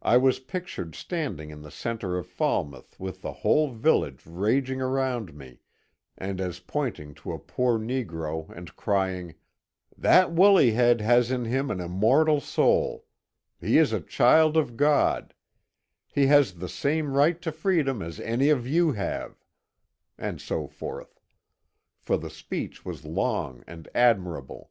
[0.00, 5.34] I was pictured standing in the centre of Falmouth with the whole village raging around
[5.34, 5.60] me,
[6.16, 9.34] and as pointing to a poor negro and crying,"
[9.98, 13.04] That woolly head has in him an immortal soul;
[13.60, 15.34] he is a child of God;
[16.08, 19.44] he has the same right to freedom as any of you have,"
[20.16, 21.20] and so forth;
[22.00, 24.70] for the speech was long and admirable.